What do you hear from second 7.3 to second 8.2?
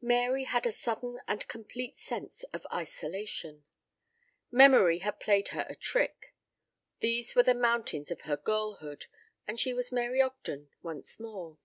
were the mountains of